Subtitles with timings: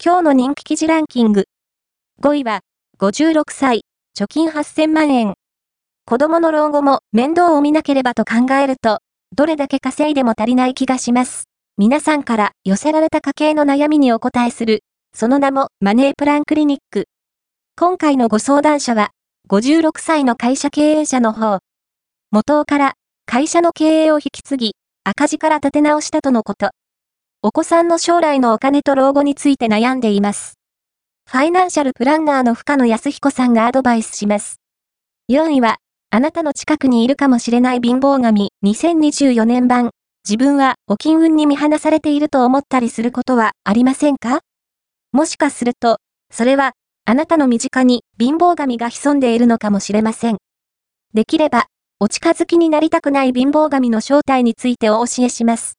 [0.00, 1.46] 今日の人気記事ランキング。
[2.22, 2.60] 5位は、
[3.00, 3.80] 56歳、
[4.16, 5.34] 貯金8000万円。
[6.06, 9.00] 子供の老後も面倒を見なければと考えると、
[9.34, 11.48] どれだけ稼いでも足りない気がします。
[11.76, 14.84] 皆さんから寄せられた家計の悩みにお答えする、
[15.14, 17.06] その名もマネープランクリニック。
[17.76, 19.10] 今回のご相談者は、
[19.50, 21.58] 56歳の会社経営者の方。
[22.30, 22.94] 元から
[23.26, 26.70] 会社の経営を引き継ぎ、赤字から立て直したとのこと。
[27.40, 30.58] お子さんの将来のお金と老後について悩んでいます。
[31.30, 34.56] ファイナンシャルプランナーの深野康彦さんがアドバイスします。
[35.30, 35.76] 4位は、
[36.10, 39.90] あなたの近くにいるかもしれない貧乏神2024年版。
[40.28, 44.40] 自分はお金運に見放されていると思ったりすることはありませんか？
[45.12, 45.98] もしかすると、
[46.32, 46.72] それは、
[47.04, 50.38] あなたの身近に貧乏神が潜んでいるのかもしれません。
[51.14, 51.66] できれば、
[52.00, 55.74] お近づきになりたくない貧乏神の正体についてお教えします。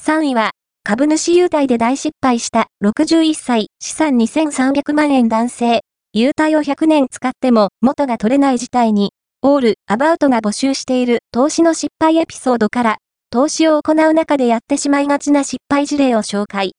[0.00, 0.52] 3位は、
[0.88, 5.82] 株主優待で大失敗した61歳、資産2300万円男性、
[6.14, 9.12] 優待を100年使っても元が取れない事態に、
[9.42, 12.96] オール、アバウトが募集している投資の失敗エピソードから、
[13.28, 16.72] 投資を行う中でやってしまいがちな失敗事例を紹介。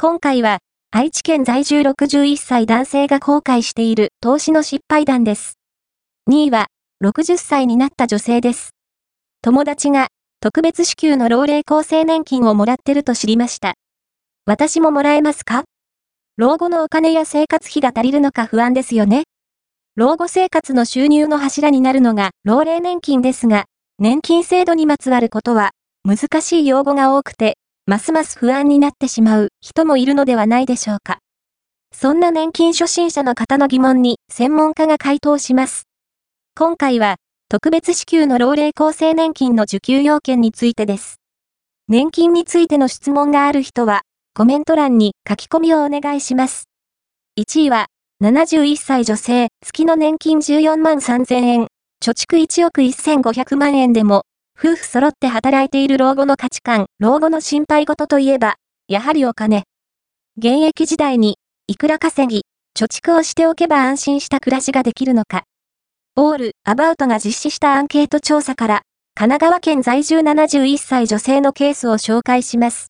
[0.00, 0.58] 今回は、
[0.92, 5.54] 愛知県在住61歳男性が後悔している投資の失敗談です。
[6.30, 6.68] 2位は、
[7.04, 8.70] 60歳になった女性です。
[9.42, 10.06] 友達が
[10.42, 13.74] 特別支給の老齢厚生年金をもらってると知りました。
[14.44, 15.62] 私ももらえますか？
[16.36, 19.22] 老後のお金や生活費が足りるのか不安ですよね。
[19.94, 23.66] 老後生活の収入の柱になるのが老齢年金ですが、
[24.00, 25.70] 年金制度にまつわることは
[26.04, 31.18] 難しい用語が多くて、ますます不安になってしまう人もいるのではないでしょうか。
[31.94, 35.84] そんな年金初心者の方の疑問に専門家が回答します。
[36.58, 37.14] 今回は
[37.52, 41.20] 特別支給の老齢厚生年金の受給要件についてです。
[41.86, 46.70] 年金についての質問がある人は、コメント欄に書き込みをお願いします。
[47.38, 47.88] 1位は、
[48.22, 51.66] 71歳女性、月の年金14万3000円、
[52.02, 54.22] 貯蓄1億1500万円でも、
[54.58, 58.54] 夫婦揃って働いている老後の価値観、老後の心配事といえば、
[58.88, 59.64] やはりお金。
[60.38, 61.36] 現役時代に、
[61.66, 65.44] いくら稼ぎ、貯蓄をしておけば安心した暮らしができるのか。
[66.14, 68.82] オール・アバウトが実施したアンケート調査から、
[69.14, 72.80] 神奈川県在住71歳女性のケースを紹介します。